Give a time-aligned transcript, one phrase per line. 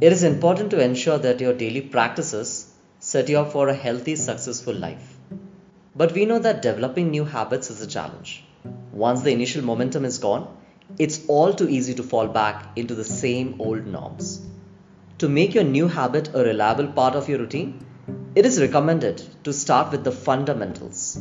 [0.00, 4.16] it is important to ensure that your daily practices set you up for a healthy,
[4.16, 5.16] successful life.
[5.94, 8.44] But we know that developing new habits is a challenge.
[8.92, 10.48] Once the initial momentum is gone,
[10.98, 14.44] it's all too easy to fall back into the same old norms.
[15.18, 17.86] To make your new habit a reliable part of your routine,
[18.34, 21.18] it is recommended to start with the fundamentals.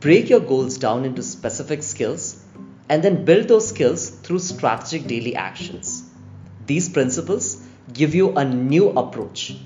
[0.00, 2.42] Break your goals down into specific skills
[2.88, 6.02] and then build those skills through strategic daily actions.
[6.66, 9.56] These principles give you a new approach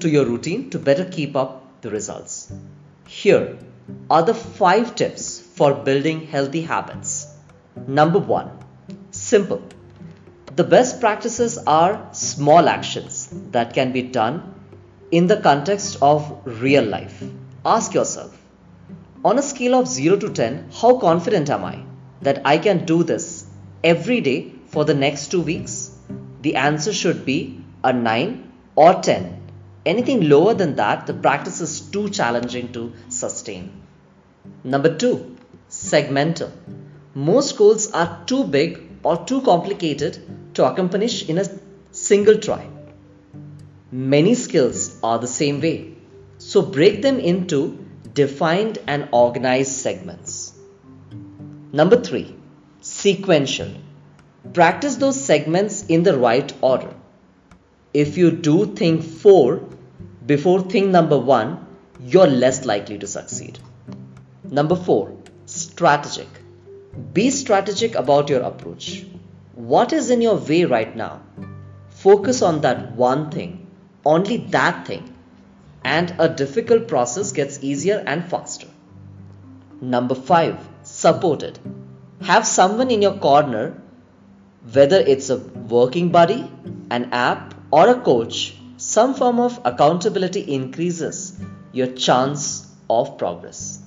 [0.00, 2.52] to your routine to better keep up the results.
[3.06, 3.58] Here
[4.10, 7.26] are the five tips for building healthy habits.
[7.86, 8.50] Number one,
[9.10, 9.62] simple.
[10.56, 14.54] The best practices are small actions that can be done
[15.10, 17.22] in the context of real life.
[17.64, 18.36] Ask yourself,
[19.24, 21.84] on a scale of 0 to 10, how confident am I
[22.22, 23.46] that I can do this
[23.84, 25.90] every day for the next two weeks?
[26.42, 29.42] The answer should be a 9 or 10.
[29.84, 33.82] Anything lower than that, the practice is too challenging to sustain.
[34.64, 35.36] Number 2.
[35.70, 36.50] Segmental.
[37.14, 40.18] Most goals are too big or too complicated
[40.54, 41.46] to accomplish in a
[41.92, 42.66] single try.
[43.90, 45.94] Many skills are the same way.
[46.38, 50.52] So break them into defined and organized segments.
[51.72, 52.34] Number three,
[52.80, 53.70] sequential.
[54.52, 56.92] Practice those segments in the right order.
[58.04, 59.60] If you do thing four
[60.32, 61.52] before thing number one,
[62.00, 63.58] you're less likely to succeed.
[64.44, 65.16] Number four,
[65.46, 66.28] strategic.
[67.12, 69.06] Be strategic about your approach.
[69.54, 71.22] What is in your way right now?
[71.90, 73.66] Focus on that one thing
[74.06, 75.12] only that thing,
[75.84, 78.68] and a difficult process gets easier and faster.
[79.80, 81.58] Number five, supported.
[82.22, 83.64] Have someone in your corner,
[84.72, 86.48] whether it's a working buddy,
[86.88, 91.38] an app, or a coach, some form of accountability increases
[91.72, 93.80] your chance of progress.